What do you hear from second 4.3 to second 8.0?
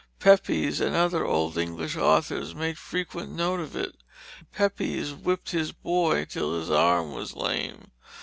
Pepys whipped his boy till his arm was lame.